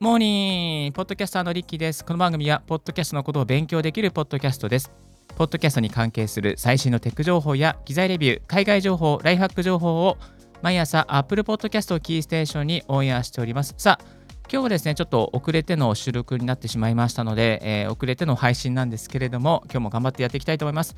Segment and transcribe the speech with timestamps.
[0.00, 2.04] モーニンポッドキャスターのリッキーです。
[2.04, 4.92] この番組は、ポッドキャストのことを勉強できるポッドキャストです。
[5.36, 10.16] ポッドキャストに関係する最新のテック情報や機材レビュー、海外情報、ライフハック情報を
[10.62, 13.74] 毎朝 Apple Podcast をキーステーションにオンエアしております。
[13.76, 14.04] さあ、
[14.42, 20.94] 今日はですね、ちょっと遅れての収録になってしまいましたので、えー、遅れての配信なんですけれども、今日も頑張ってやっていきたいと思います。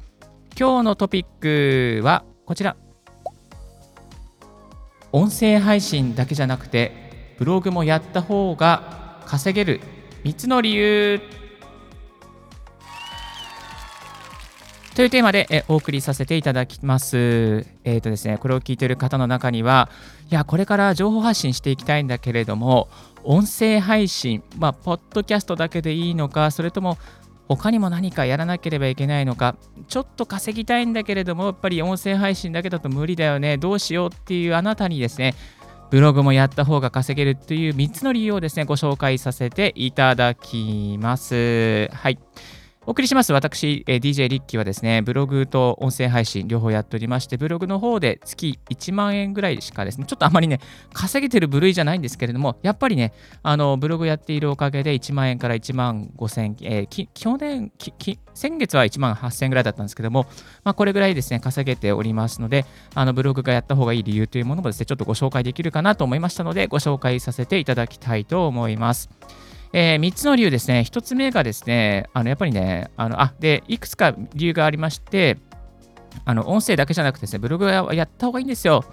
[0.59, 2.77] 今日のトピックはこちら。
[5.11, 7.10] 音声配信だけじゃなくて、
[7.41, 9.81] ブログもやった方が稼げる
[10.25, 11.21] 3つの理由
[14.95, 17.65] というテーマでえお送りさせていただきます。
[17.85, 19.89] えっ、ー、とですね、これを聞いている方の中には、
[20.31, 22.91] いや、これから情報発信していきたいんだけれども、
[23.25, 26.99] 音声配信、まあ、ポッドキャストだけでいいのか、それとも
[27.49, 29.57] 他にも何かやらなければいけないのか、
[29.89, 35.35] ちょっと稼ぎたいんだけれども、やっぱり音声配信だけだと無理だよね、どうしようっていうあなたにですね、
[35.91, 41.89] ブログもやった方が稼げるという3つの理由をですね、ご紹介させていただきます。
[41.93, 42.19] はい。
[42.87, 43.35] お送りします。
[43.35, 50.61] 私、DJ リッキーはですね、ブログと音声配信両方やっておりまして、ブログの方で月1万円ぐらいしかですね、ちょっとあまりね、
[50.95, 57.71] 稼げてる部類じゃないんですけれども、やっぱりね、あのブログやっているおかげで1万円から1万5千、えー、去年
[58.33, 60.27] 先月は1万8000円ぐらいだったんですけども、
[60.65, 62.65] まあ、これぐらいですね、稼げておりますので、
[62.95, 69.11] あのブログがやった方がいい理由というものもですね、ちょっとご紹介できるかなと思いましたので、ご紹介させていただきたいと思います。
[69.73, 70.85] えー、3つの理由ですね。
[70.87, 75.39] 1つ目がですね、あのやっぱりね、あのあでいくつか理由がありまして、
[76.25, 78.85] あの音声だけじゃなくてですね、ブログはやった方がいいんですよ。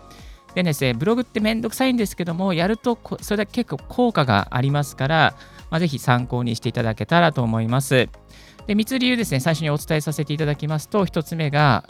[0.54, 5.36] でですね、ブログってめんどくさいんですけども、やるとそれだけ結構効果がありますから、
[5.70, 8.10] まあ、ぜひ参考にしていただけたらと思います。
[8.66, 11.88] で、3つ理由ですね、最初にお伝えさせていただきますと、1つ目が、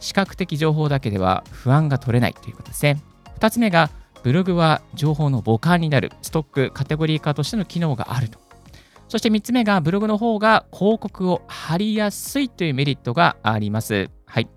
[0.00, 3.02] 視覚的情報だけでは不安が取れないということですね。
[3.38, 3.90] 2つ目が、
[4.24, 8.38] ブログは情報の母艦になる、ストック、カテゴリー化としての機能があると。
[9.06, 14.08] そして3つ目が、ブログの方が広告を貼りやすいというメリットがあります。
[14.24, 14.48] はい。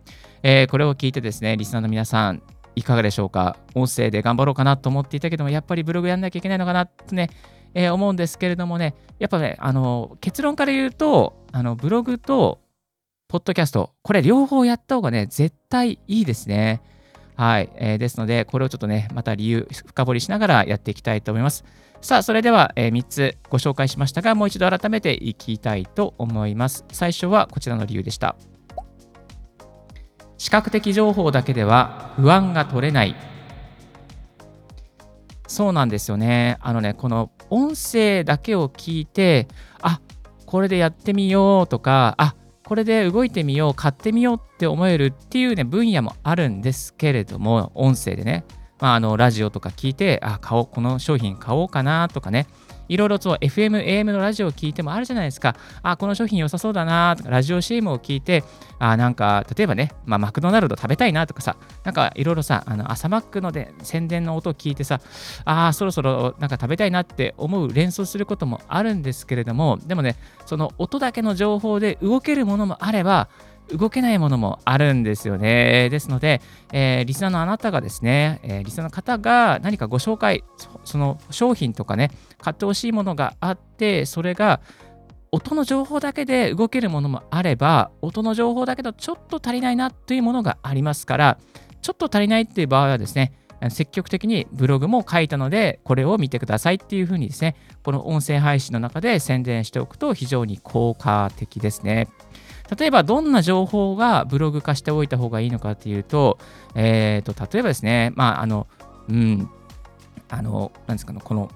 [0.42, 2.42] えー、これを聞いてですね、リスナーの皆さん、
[2.76, 3.58] いかがでしょうか？
[3.76, 7.30] 音声で頑張ろうかなと思っていたけども、やっぱりブログやんなきゃいけないのかなとね、
[7.74, 12.62] えー、思うんですけれどもね、やっぱね、あの結論から言うと、あのブログと
[13.28, 16.82] ポッドキャスト、これ両方やった方がね、絶対いいですね。
[17.38, 21.64] はい、えー、ですので、これをちょっとね、また理由深掘りしながらやっていきたいと思います。
[22.02, 26.84] さあ、それでは、えー、3つご紹介しましたが、もう一度改めていきたいと思います。
[26.92, 28.36] 最初はこちらの理由でした。
[30.40, 33.16] 視覚的情報だけでは不安が取れない。
[35.48, 36.58] そうなんですよね。
[36.60, 39.48] あのね、この音声だけを聞いて、
[39.82, 40.02] あ
[40.48, 42.36] これでやってみようとか、あ
[42.68, 48.44] これで動いてみよう、買ってみようって思えるっていうね、分野もあるんですけれども、音声でね、
[48.82, 52.46] まあ、あのラジオとか聞いて、あ、買おう、この商品買おうかなとかね、
[52.90, 55.56] いろいろと FM、AM のラジオを聞いてもあるじゃないですか。
[55.84, 57.16] あ、この商品良さそうだな。
[57.18, 58.44] とか、ラジオ CM を聞いて、
[58.80, 65.02] あ、なんか、例えばね、まあ、マクドナルド食べたいなとかさ、なんかいろいろさ、あの朝マックので宣伝の音を聞いてさ、
[65.46, 70.16] あ、そろそろなんか食べたいなって思う連想することもあるんですけれども、でもね、
[70.46, 73.30] その音だけの情報で動けるものもあれば、
[73.72, 75.90] 動けないものもあるんですよね。
[75.90, 76.42] ですので、
[76.72, 80.44] えー、リスナーのあなたがですね、えー、リスナーの方が何かご紹介、
[80.84, 84.62] その商品とかね、買ってほしいものがあって、それが
[85.32, 91.38] 音の情報だけで動けるものもあれば、音の情報だけどちょっと足りないなというものがありますから、
[91.82, 93.34] ちょっと足りないっていう場合はですね、
[93.70, 102.08] 積極的にブログも書いたので、これを見てくださいっていうふうにですね、この音声配信の中で宣伝しておくと非常に効果的ですね。
[102.76, 106.38] 例えばどんな情報がブログ化しておいた方がいいのかっていうと、
[106.76, 108.68] えー、と例えばですね、まあ、あの、
[109.10, 109.50] うん、
[110.30, 111.50] あの、なんですかね、この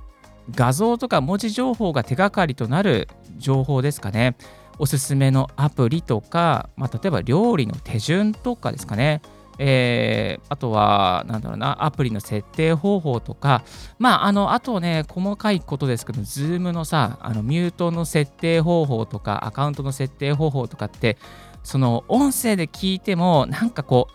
[0.56, 4.36] 画像とか文字情報が手がかりとなる情報ですかね。
[4.80, 9.22] おすすめのアプリとか、まあ、例えば料理の手順とかですかね。
[9.64, 13.64] えー、あとは、なんだろうな、アプリの設定方法とか、
[14.00, 21.20] まあ、あの、あとね、細かいことですけど、Zoom のさ、あのミュートの設定方法とか、アカウントの設定方法とかって、
[21.62, 24.14] その音声で聞いても、なんかこう、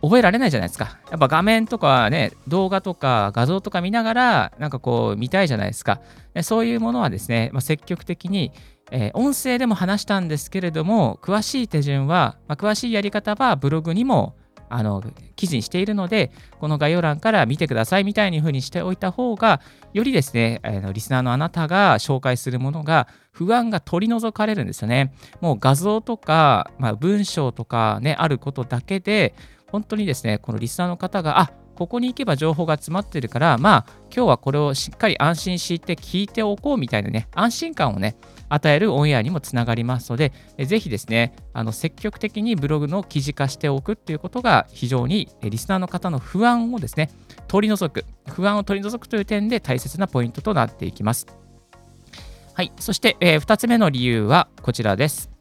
[0.00, 0.98] 覚えられないじゃないですか。
[1.10, 6.00] やっぱ画面とかね、動画とか画像とか見ながら、なんかこう見たいじゃないですか。
[6.42, 8.52] そういうものはですね、まあ、積極的に、
[8.90, 14.36] えー、音声でも話したんですけれども、詳しい手順は、まあ、詳しいやり方はブログにも
[14.74, 15.04] あの
[15.36, 19.60] 記事にしているので、この概要欄から見てくださいみたいに風にしておいた方が、
[19.92, 25.14] よりですね、あのリスナーのあなたが紹介するものが不安が取り除かれるんですよね。
[25.40, 29.34] もう画像とか、まあ、文章とかね、あることだけで、
[29.70, 38.16] 本当にですね、このリスナーの方が、あここに行けば情報が詰まってるから、まあ、今日はこれをしっかり安心して聞いておこうみたいなね、安心感をね、
[38.48, 47.10] 与えるオンエアにもつながりますので、ぜひですね、あの積極的にブログの記事化しておくっていうことが非常にリスナーの方の不安をですね、
[47.48, 51.26] 取り除く、不安を取り除くという点で大切なポイントとなっていきます。
[52.54, 55.33] はい、そして、えー、2つ目の理由はこちらです。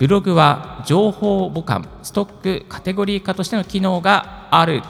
[0.00, 2.32] ブログは情報母艦、ストッ
[2.62, 4.80] ク、カテゴリー化としての機能がある。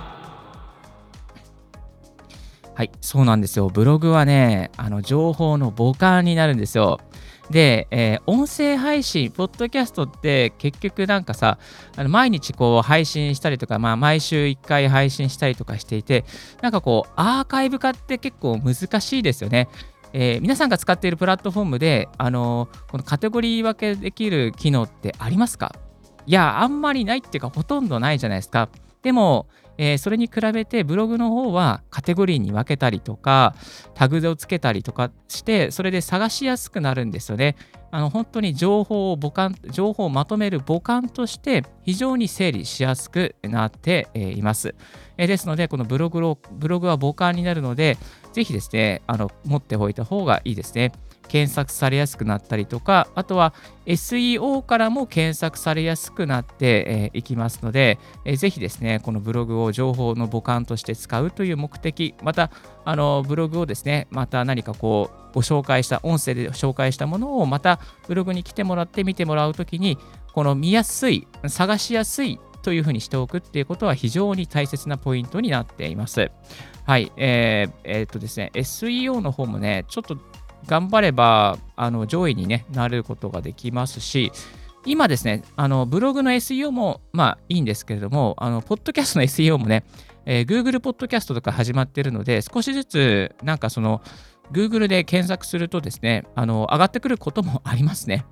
[2.77, 3.71] はい、そうなんですよ。
[3.71, 7.01] ブログはね、あの情報の母艦になるんですよ。
[7.51, 11.59] で、えー、音声配信、ポッドキャストって結局なんかさ、
[11.97, 16.25] あの毎日こう配信したりとか、まあ、毎週1回配信したりとかしていて、
[16.63, 19.69] なんかこう、アーカイブ化って結構難しいですよね。
[20.13, 25.75] えー、皆さんが使っているプラットフォームで、あのー、このカテゴリー分けできる機能ってありますか？
[26.27, 28.69] いや、あんまりないっていうか、ほとんどないじゃないですか。
[29.03, 29.47] でも、
[29.79, 33.55] えー、それに比べてブログの方はカテゴリーに分けたりとか、
[33.95, 37.57] タグをつけたりとかして、それで探しやすくなるんですよね。
[37.93, 44.75] あの本当に情報を母感、情報をまとめる母感として非常に整理しやすくなっています。
[45.17, 47.97] ですので、このブログブログは母感になるので、
[48.33, 50.93] ぜひですね、あの持っておいた方がいいですね。
[51.29, 53.55] 検索されやすくなったりとか、あとは
[53.87, 58.01] SEO からも検索されやすくなっていきますので、
[58.37, 62.51] ぜひですね、このブログを情報の母艦として使うという目的、また、
[62.85, 67.79] あのブログをですね、また何かこう、ご紹介した、音声で紹介したものをまた
[68.09, 69.99] ブログに来てもらって見てもらうときに、
[70.33, 76.31] この見やすい、探しやすいというふうにしておくっていうことは非常に大切なポイントになっています。
[76.85, 80.19] はい、えー、えー、っとですね、SEO の方もね、ちょっと
[80.67, 84.33] 頑張ればあの上位に、ね、なることができますし、
[84.87, 89.85] 今ですね、あのブログの SEO もまあいいんですけれども、あのポッドキャストの SEO もね、
[90.27, 94.03] えー、Google ポッドキャストとか始まってるので、少しずつなんかその
[94.53, 98.27] Google で検索するとですね、あの上がってくることもありますね。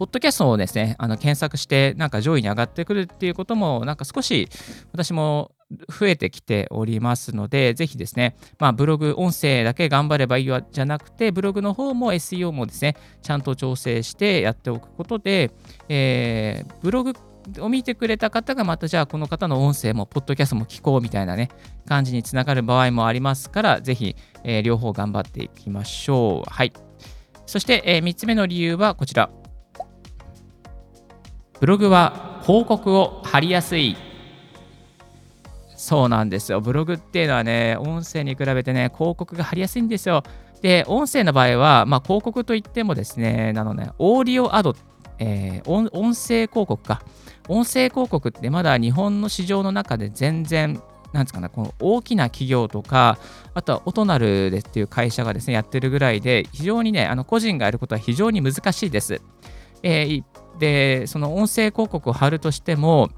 [0.00, 4.48] ポッドキャストをですね、あの検索して、なんか上位に上がってくるっていうことも、なんか少し
[4.94, 5.52] 私も
[5.90, 15.50] 増えてきておりますので、ぜひですね、まあ、ブログ、音声だけ頑張ればいいわじゃなくて、ブログの方も SEO もですね、ちゃんと調整してやっておくことで、
[15.90, 17.12] えー、ブログ
[17.58, 21.50] を見てくれた方がまたじゃあこの方の音声もポッドキャストも聞こうみたいなね
[21.86, 26.50] 感じにつながる場合もありますからぜひ、えー、両方頑張っていきましょう。
[26.50, 26.72] はい。
[27.44, 29.30] そして、えー、3つ目の理由はこちら。
[31.60, 33.96] ブログは広告を貼りやすい
[35.76, 36.60] そうなんですよ。
[36.60, 40.22] ブログっていうのはね、音声に比べてね、広告が貼りやすいんですよ。
[40.60, 44.76] で、音声の場合は、まあ、広告といってもですね、あのね、オーディオアド、
[45.18, 47.02] えー、音声広告か。
[47.48, 53.18] 音声広告ってまだ日本の市場の中で全然、なんですかね、この大きな企業とか、
[53.54, 59.22] あとはオトナルでっていう会社がですね、やってるぐらいで、非常にね、あの個人がやることは非常に難しいです。
[59.82, 60.24] えー、
[60.60, 63.10] で、その音声広告を貼るとしても、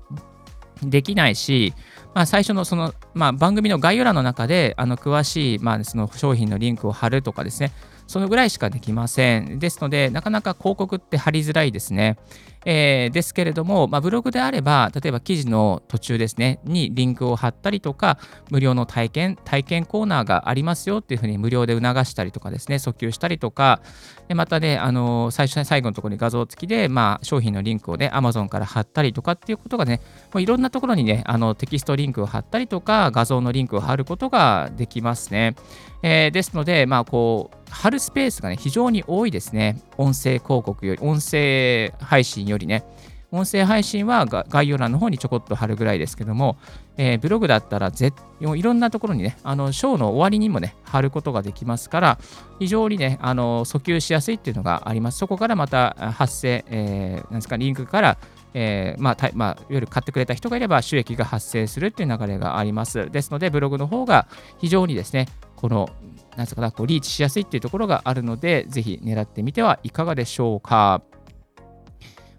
[0.82, 1.74] できないし、
[2.14, 7.72] まあ、最初のその、まあ、番組の概要欄の中であの詳しい、まあ、その商品のリンクを貼るとかですね、
[8.06, 9.58] そのぐらいしかできません。
[9.58, 12.18] ですので、なかなか広告って貼りづらいですね。
[12.64, 18.18] えー、ですけれども、まあ、ブログであれば、例えば記事の途中ですね、にリンクを貼ったりとか、
[18.50, 23.80] 無料の体験、体験コーナーがありますよっていうふうに無料で促したりとかですね、訴求したりとか、
[24.28, 30.00] でまたね、あの最初、最後のところに画像付きで、まあ、商品のリンクをね、Amazon から貼ったりとかっていうことがね、
[30.32, 35.56] もういろんなところにね、あのテキストリンクを貼ったりとか、画像のリンクを貼ることができますね。
[36.02, 39.80] えー、ですので、まあ、こう、貼るスペースがね、非常に多いですね。
[39.98, 42.84] 音声広告より、音声配信よりね。
[43.32, 46.58] 音声配信は概要欄の方にちょこっと貼るぐらいですけども、
[46.98, 52.18] えー、ブログだったらぜいろんなところにね、あのショーの終わりにもね、貼ることができますから、
[52.58, 55.18] 非常にね、あの訴求しやすいっていうのがあります。
[55.18, 58.18] そこからまた発生、えー、なんですか、リンクから、
[58.52, 63.10] えー、まあ、まあ、いわゆる買ってくれた人がいれば収益が発生するっていう流れがあります。
[63.10, 64.26] ですので、ブログの方が
[64.58, 65.26] 非常にですね、
[65.62, 65.88] この、
[66.32, 71.02] なんですかこうリーチしやすいっていうところがあるので、ぜひ狙ってみてはいかがでしょうか。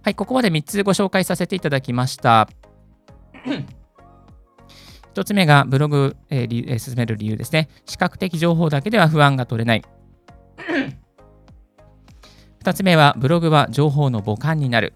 [0.03, 2.49] はい、ここまで3つご紹介させていただきました。
[5.15, 7.69] 1つ目がブログ、えーえー、進める理由ですね。
[7.85, 9.83] 視覚的情報だけでは不安が取れない。
[12.61, 14.95] 2つ目はブログは情報の母艦になる。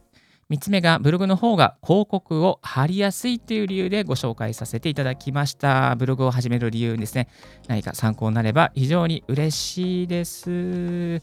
[0.50, 5.94] 3つ目がブログの方が広告を貼りやすいっていう理由でご紹介させていただきました。
[5.98, 7.28] ブログを始める理由ですね。
[7.68, 10.50] 何か参考になれば非常に嬉しいです。
[10.50, 11.22] で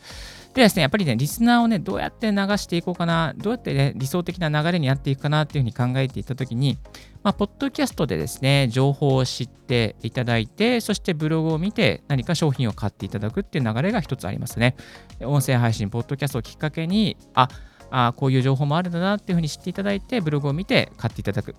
[0.56, 6.78] ですね、やっぱりね、リスナーをね、どうやって流していこうかな、どうやってね、理想的な流れにやっていくかなっていうふうに考えていたときに、
[7.22, 14.76] まあ、ポッドキャストでですね、情報を知っていただいて、そしてブログを見て何か商品を買っていただくっていう流れが一つありますね。
[15.22, 17.48] 音声配信、ポッドキャストをきっかけに、あ、
[17.94, 21.54] あこういう情報もあるんだなっていうふうに知っていただいて、ブログを見て買っていただく。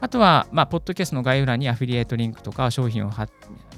[0.00, 3.28] あとは、まあ、ポッドキャストの概要欄にアフィリエイトリンクとか商品を貼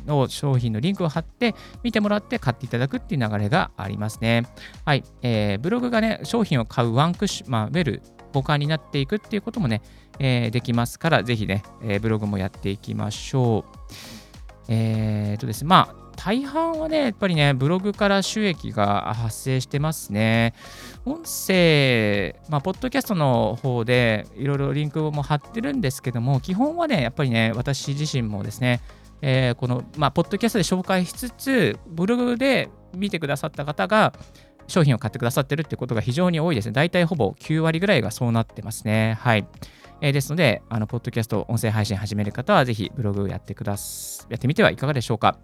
[0.07, 4.45] の商品のリンクを貼って見てもらって買っていただくっていう流れがありますね。
[4.85, 5.05] はい。
[5.23, 8.02] えー、ブログがね、商品を買うワンクッション、まあ、ウェル、
[8.33, 9.83] 互換になっていくっていうこともね、
[10.19, 13.93] えー、できますから、ぜひね、えー、ブログもやっていきましょう。
[14.69, 20.52] えー、とですね、まあ、大半はね、やっぱりね、ブログから収益が発生してますね。
[21.04, 28.80] 音声、まあ、ポッドキャストの方でいろいろリンクも貼ってるんですけども、基本はね、やっぱりね、私自身もですね、
[29.22, 34.12] えー、この、まあ、ポッドキャストで紹介しつつ、ブログで見てくださった方が、
[34.66, 36.72] 商品を買ってくださってるってことが非常に多いですね。
[36.72, 39.16] 大体ほぼ9割ぐらいがそうなってますね。
[39.20, 39.46] はい。
[40.00, 45.38] えー、ですので、あの、ポッドキャスト、音声配信始める方は、ぜひブログやってくださ、やってみてはいかがでしょうか。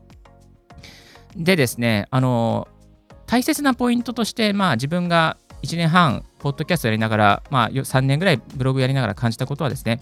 [1.36, 2.68] でですね、あの、
[3.26, 10.00] 大切なポイントとして、まあ、自分が1年半、ポッドキャストやりながら、まあ、3年ぐらいブログやりながら感じたことはですね、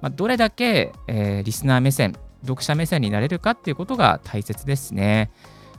[0.00, 5.30] まあ、どれだけ、えー、リスナー目線、読者目線になれるかっていうことが大切ですね。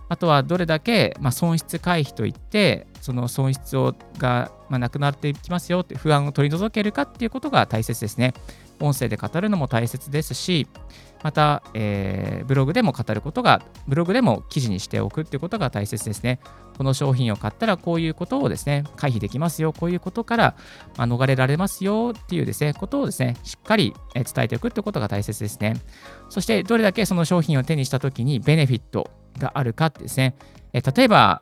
[0.10, 8.34] あとはどれだけ、まあ、損失回避といって、その損失をが、まあ、なくなっていきますよって不安を取り除けるかっていうことが大切ですね。
[8.82, 10.68] 音声で語るのも大切ですし、
[11.24, 16.40] また、えー、ブログでも語ることが、ブログでも記事にしておくっていうことが大切ですね。
[16.78, 20.56] この商品を買ったらこういうことをですね、回避できますよ、こういうことから、
[20.98, 25.76] まあ、逃れられますよっていうですね、ことをですね、しっかり伝えておくってことが大切ですね。
[26.30, 30.36] そして、どれだけその商品を手にしたときにベネフィットがあるかってですね、
[30.72, 31.42] 例えば、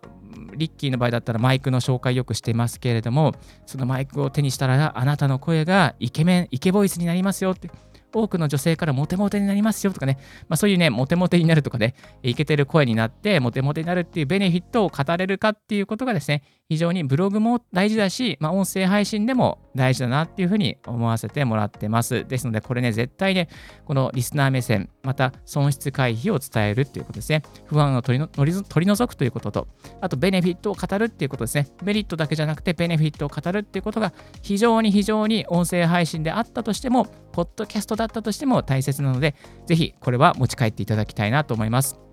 [0.57, 3.33] リッキーの場合だったらマイクの紹介よくしてますけれども、
[3.65, 7.69] そのマイクを手にしたらあなたの声がイケメン、イケボイスになりますよって、
[8.13, 22.25] 多くの女性からモテモテになりますよとかね、まあ、そういうね、モテモテになるとかね、イケてる声になってモテモテになるっていうベネフィットを語れるかっていうことがですね、非常にブログも大事だし、まあ、音声配信でも大事だなっていうふうに思わせてもらってます。
[22.25, 23.47] ですので、これね、絶対ね、
[23.85, 27.41] このリスナー目線、また損失回避を伝えるっていうことですね。
[27.67, 29.67] 不安を取り取り除くということと、
[30.01, 31.67] あとベネフィットを語るっていうことですね。
[31.83, 39.35] メリットだけじゃなくて、ベネフィットを語るっていうことが非常に非常に音声配信であったとしても、ポッドキャストだったとしても大切なので、
[39.67, 42.06] ぜひこれは持ち帰っていただきたいなと思います。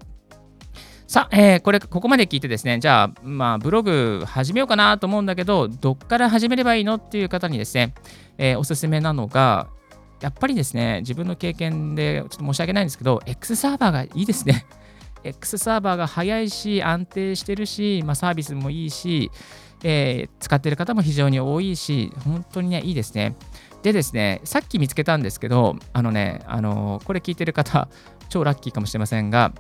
[1.07, 7.95] さあ、えー、これ、ここまで聞いてですね、じゃあ、まあ、ブログ始めようかなと思うんだけど、どっから始めればいいのっていう方にですね、
[8.39, 9.69] えー、おすすめなのが、
[10.21, 14.65] やっぱりですね、自分の経験でちょっと申し訳ないんですけど、X サーバーがいいですね。
[15.25, 19.31] X サーバーが早いし、安定してるし、まあ、サービスもいいし、
[19.83, 23.37] えー、使ってる方も非常に多いし、本当にね、いいですね。
[23.83, 27.89] でですね、さっき見つけたんですけど、あのね、あのこれ聞いてる方、
[28.31, 29.53] 超ラッキーかもしれませんが、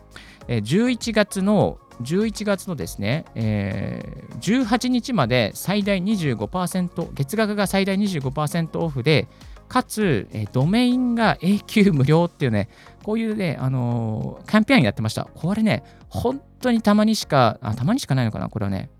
[0.49, 9.29] 11月の11月のですね、えー、18日まで最大25%、月額が最大25%オフで、
[9.69, 12.69] かつ、えドメインが永久無料っていうね、
[13.03, 15.25] こういうね、あのー、キャンペーンやってました。
[15.25, 18.91] これね、本当にたまにしか、あたまにしかないのかな、これはね。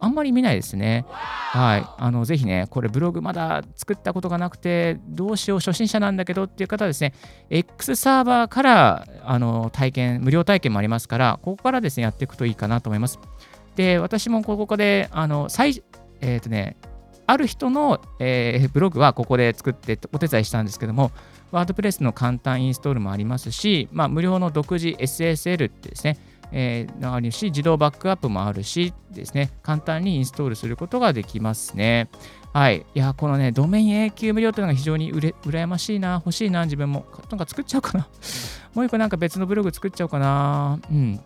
[0.00, 1.04] あんまり見ないですね。
[1.08, 1.86] はい。
[1.98, 7.12] あの、ぜひね、これブログまだ作ったことがなくて、どうしよう、初心者なんだけどっていう方はですね、
[7.50, 13.18] X サーバーから、あの、体験、無料体験もありますから、ここからですね、やっていくといいかなと思います。
[13.76, 15.82] で、私もここで、あの、最、
[16.20, 16.76] えっ、ー、とね、
[17.26, 21.10] ある人の、えー、ブログはここで作ってお手伝いしたんですけども、
[21.50, 26.18] ワードプレスの簡単インストールもありますし、まあ、無料の独自 SSL ってですね、
[26.52, 32.08] えー、あるし、自動バックアップもあるしですね、簡単にインストールすることができますね。
[32.52, 32.86] はい。
[32.94, 37.04] いや、このね、ドメイン永久無料というのが非常にうれ羨ましいな、欲しいな、自分も。
[37.30, 38.08] なんか作っちゃおうかな。
[38.74, 40.80] もう一個なんか別のブログ作っちゃおうかな。
[40.90, 41.20] うん。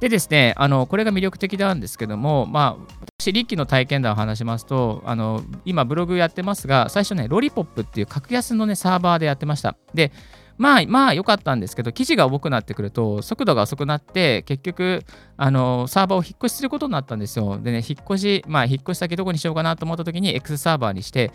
[0.00, 9.76] でですね、あのこれが魅力的なんですけども、まあ、私、リッキーの体験談を話しますと、あの今、ブログやってますが、最初ね、ロリポップっていう格安のね、サーバーでやってました。
[9.94, 10.10] で、
[10.58, 15.02] まあまあ良かったんですけど、記事が重くなってくると、速度が遅くなって、結局、
[15.36, 17.58] あのサーバーを引っ越しすることになったんですよ。
[17.58, 21.32] でね、引っ越し、まあ、引っ越し先どこにしようかなと思った時に、X サーバーにして、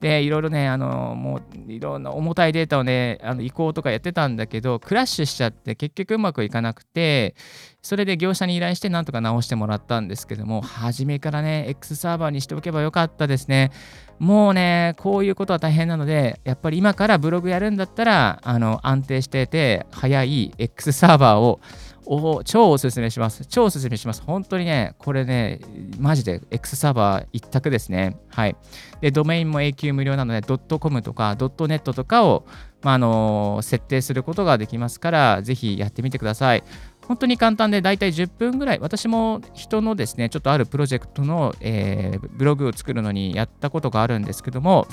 [0.00, 7.34] で、いろいろね、あの、もう、いろんな重たいデータをね、あの移行とかやってたんだけど、クラッシュしちゃって、結局うまくいかなくて、
[7.80, 13.70] それで業者に依頼してなんとか直してもらったんですけども、初めからね、X サーバーにしておけばよかったですね。
[14.18, 21.60] もうね、こういうことは大変なので、やっぱり今からブログやるんだったら、あの、安定してて、早い X サーバーを
[22.06, 23.44] お超おすすめします。
[23.46, 24.22] 超おすすめします。
[24.22, 25.60] 本当にね、これね、
[25.98, 28.16] マジで X サーバー一択ですね。
[28.28, 28.56] はい。
[29.00, 32.46] で、ドメインも永久無料なので、.com とか .net とかを、
[32.82, 36.62] まあ、の設定することができますから、ぜひやってみてください。
[37.08, 44.86] 本当に簡単で、だいたい10分ぐらい、私も人のですね、ちょっとあるプロジェクトの、えー、ブログを作るのにやったことがあるんですけども、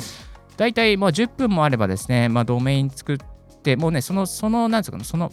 [0.57, 3.17] だいたいもう10分もあればですね、まあ、ドメイン作っ
[3.61, 5.31] て、もうね、その、その、なんですか、その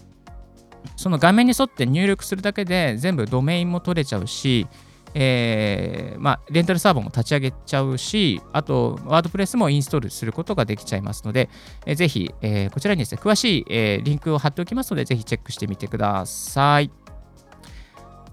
[0.96, 4.66] その画面に沿って入力するだけで全部ドメインも取れちゃうし、
[5.14, 11.50] えーまあ、レンタルサーバーも立ち上げちゃうし、あと、ワードプレスもインストールすることができちゃいますので、
[11.86, 16.90] えー、ぜひ、えー、こちらにですね、詳しい、えー、リンクを貼っておきますので、ぜひチェックしてみてください。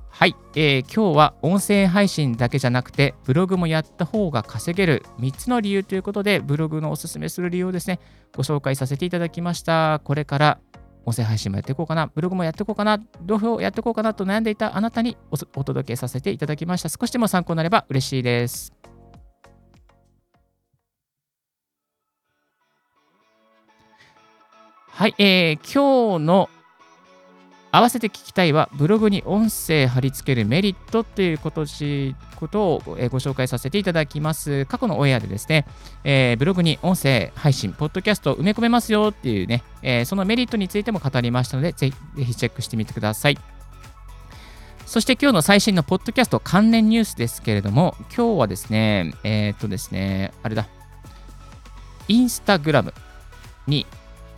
[0.09, 7.99] はい、えー、今日は音声配信だけじゃなくて、ブログもやった方が稼げる3つの理由ということで、ブログのおすすめする理由をですね、
[8.35, 10.01] ご紹介させていただきました。
[10.03, 10.59] これから
[11.07, 16.89] 音声配信もやっていこうかな、ブログもやっていこうかな、同票やっていこうかなと悩んでいたあなたにお届けさせていただきました。
[16.89, 18.73] 少しでも参考になれば嬉しいです。
[24.89, 26.49] はい、えー、今日の
[27.77, 31.67] 合わせて聞きたいは、ブログに音声貼り付けるメリットということ
[32.35, 34.65] ことをご紹介させていただきます。
[34.65, 35.67] 過去のオンエアでですね、
[36.03, 43.37] えー、ブログに音声配信、ポッドキャストを埋め込めますよっていうね、えー、そのメリットについても語りましたので、ぜひぜひチェックしてみてください。
[44.87, 50.67] そして今日の最新のポッドキャスト関連ニュースですけれども、今日はですね、えー、っとですね、あれだ、
[52.07, 52.91] インスタグラム
[53.67, 53.85] に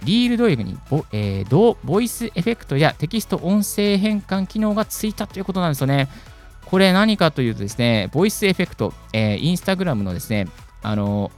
[0.03, 6.07] リールドリルにボ,、えー、ドボイスエフェクトやテキスト音声変換機能がついたということなんですよね。
[6.65, 10.47] これ何かというとですね、ボイスエフェクト、えー、インスタグラムのですね、
[10.81, 11.31] あの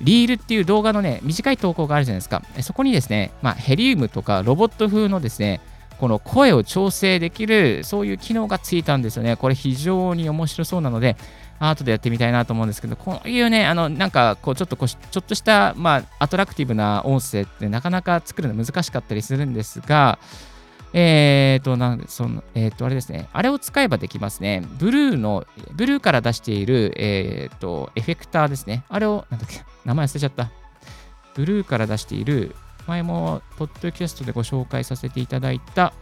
[0.00, 2.42] リールっていう動画のね、短い投稿があるじゃないですか。
[2.62, 5.60] そこにですね、まあ、ヘリウムとかロボット風のですね、
[6.00, 9.36] この声を調整できる、そういう機能がついたんですよね。
[9.36, 11.16] これ非常に面白そうなので、
[11.62, 20.18] アートでやってみたいなと思うんですけど、こういうね、あの、なんか、こう、ちょっとこう、ちょっとした、まあ、アトラクティブな音声ってなかなか作るの難しかったりするんですが、
[20.92, 23.28] えっ、ー、と、なん、その、えっ、ー、と、あれですね。
[23.32, 24.64] あれを使えばできますね。
[24.78, 28.82] ブルーの、ブルーから出している、えっ、ー、と、エフェクターですね。
[28.88, 30.50] あれを、なんだっけ、名前忘れちゃった。
[31.34, 32.56] ブルーから出している、
[32.88, 35.92] 前も、ポッドキャストでご紹介させていただいた、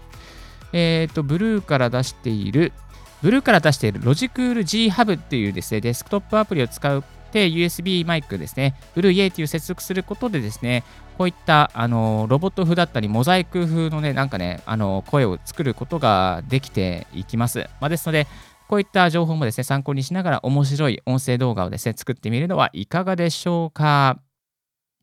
[0.72, 2.72] えっ、と、ブルーから出している、
[3.22, 7.02] ブルーから出しているロジクール G ハブっていうですね、デスクトップアプリを使っ
[7.32, 10.84] て USB マイクですね、ブルーイエイティを接続することでですね、
[11.18, 17.68] こういったあのロボット風だったり、モザイク風のね、なんかね、あの声を作ることができていきます。
[17.80, 18.26] まあ、ですので、
[18.68, 24.18] こういった情報もですね、参考にしながら面白い音声動画をですね、作ってみるのはいかがでしょうか。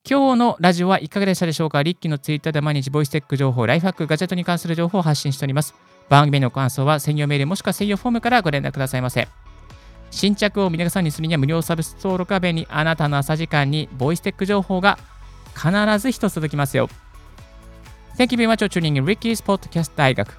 [0.10, 1.84] 今日のラジオはいかがでしたでしょうか？
[1.84, 5.76] リッキーのツイッターで毎日ボイステック情報、ライフハック、ガジェットに関する情報を発信しております。
[6.10, 9.28] 番組の感想は専用メールもしくは専用フォームからご連絡くださいませ。
[10.10, 12.68] 新着を見逃さにするには無料サービス登録は便利。
[12.70, 14.98] あなたの朝時間にボイステック情報が
[15.54, 16.90] 必ず一つ届きますよ。
[18.18, 20.34] Thank you very much for tuning in Ricky's Podcast 大学。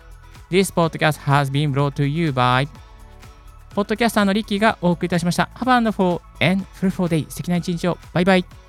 [0.50, 2.66] This podcast has been brought to you by
[3.74, 5.50] ポッドキャスターのリッキーがお送りいたしました。
[5.54, 7.28] Have a wonderful and fruitful day.
[7.28, 7.98] 素敵な一日を。
[8.12, 8.67] バイバイ。